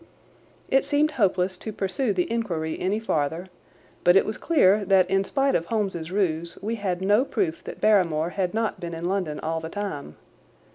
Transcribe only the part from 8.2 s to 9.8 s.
had not been in London all the